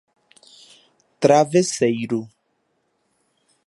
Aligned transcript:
Travesseiro 1.19 2.27